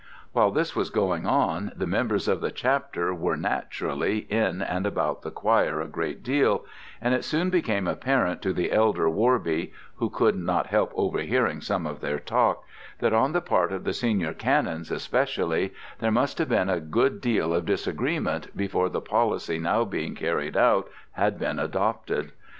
[0.31, 5.21] While this was going on, the members of the Chapter were, naturally, in and about
[5.21, 6.65] the choir a great deal,
[6.99, 11.85] and it soon became apparent to the elder Worby who could not help overhearing some
[11.85, 12.63] of their talk
[12.97, 17.21] that, on the part of the senior Canons especially, there must have been a good
[17.21, 22.31] deal of disagreement before the policy now being carried out had been adopted.